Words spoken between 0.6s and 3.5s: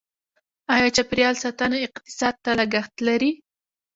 آیا چاپیریال ساتنه اقتصاد ته لګښت لري؟